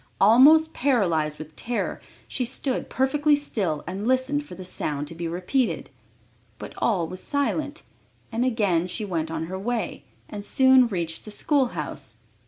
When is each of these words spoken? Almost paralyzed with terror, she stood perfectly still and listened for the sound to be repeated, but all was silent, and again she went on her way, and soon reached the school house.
Almost 0.19 0.73
paralyzed 0.73 1.37
with 1.37 1.55
terror, 1.55 2.01
she 2.27 2.43
stood 2.43 2.89
perfectly 2.89 3.35
still 3.35 3.83
and 3.85 4.07
listened 4.07 4.43
for 4.43 4.55
the 4.55 4.65
sound 4.65 5.07
to 5.09 5.13
be 5.13 5.27
repeated, 5.27 5.91
but 6.57 6.73
all 6.79 7.07
was 7.07 7.21
silent, 7.21 7.83
and 8.31 8.43
again 8.43 8.87
she 8.87 9.05
went 9.05 9.29
on 9.29 9.43
her 9.45 9.59
way, 9.59 10.05
and 10.27 10.43
soon 10.43 10.87
reached 10.87 11.23
the 11.23 11.29
school 11.29 11.67
house. 11.77 12.17